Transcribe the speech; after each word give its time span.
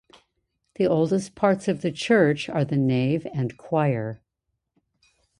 The 0.77 0.87
oldest 0.87 1.35
parts 1.35 1.67
of 1.67 1.83
the 1.83 1.91
church 1.91 2.49
are 2.49 2.65
the 2.65 2.75
nave 2.75 3.27
and 3.33 3.55
choir. 3.55 4.19